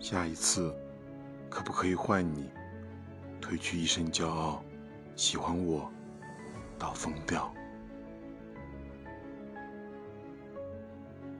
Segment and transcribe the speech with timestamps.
[0.00, 0.74] 下一次
[1.50, 2.50] 可不可以换你
[3.40, 4.64] 褪去一身骄傲
[5.14, 5.92] 喜欢我
[6.78, 7.52] 到疯掉。